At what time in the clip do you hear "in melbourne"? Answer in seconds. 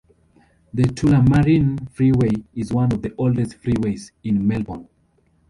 4.23-4.87